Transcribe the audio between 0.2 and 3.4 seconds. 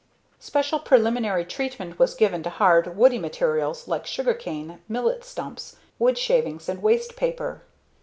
Special preliminary treatment was given to hard, woody